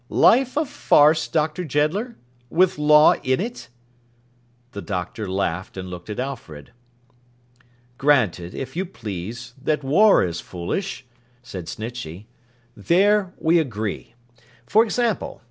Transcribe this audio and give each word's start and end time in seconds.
Life 0.09 0.57
a 0.57 0.65
farce, 0.65 1.27
Dr. 1.27 1.63
Jeddler? 1.63 2.15
With 2.49 2.79
law 2.79 3.13
in 3.21 3.39
it?' 3.39 3.69
The 4.71 4.81
Doctor 4.81 5.27
laughed, 5.29 5.77
and 5.77 5.91
looked 5.91 6.09
at 6.09 6.19
Alfred. 6.19 6.71
'Granted, 7.99 8.55
if 8.55 8.75
you 8.75 8.83
please, 8.83 9.53
that 9.61 9.83
war 9.83 10.23
is 10.23 10.41
foolish,' 10.41 11.05
said 11.43 11.67
Snitchey. 11.67 12.25
'There 12.75 13.33
we 13.37 13.59
agree. 13.59 14.15
For 14.65 14.83
example. 14.83 15.39